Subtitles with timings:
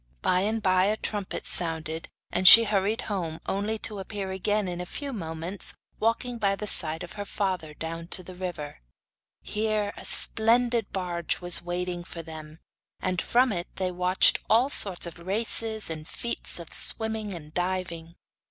[0.23, 4.81] By and by a trumpet sounded, and she hurried home, only to appear again in
[4.81, 8.81] a few moments walking by the side of her father down to the river.
[9.43, 12.57] Here a splendid barge was waiting for them,
[12.99, 18.15] and from it they watched all sorts of races and feats of swimming and diving.